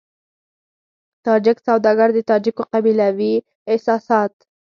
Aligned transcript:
تاجک 1.25 1.57
سوداګر 1.67 2.09
د 2.13 2.19
تاجکو 2.29 2.63
قبيلوي 2.73 3.33
احساسات. 3.71 4.33